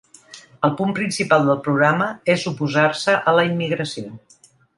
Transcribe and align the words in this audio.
El 0.67 0.71
punt 0.77 0.95
principal 0.99 1.45
del 1.49 1.59
programa 1.67 2.07
és 2.37 2.47
oposar-se 2.53 3.15
a 3.33 3.37
la 3.41 3.45
immigració. 3.53 4.09